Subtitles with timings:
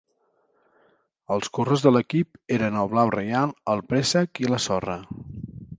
[1.35, 4.99] Els colors de l'equip eren el blau reial, el préssec i la sorra.